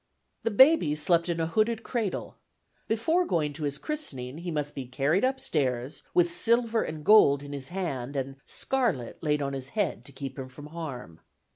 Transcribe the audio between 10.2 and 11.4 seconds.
him from harm."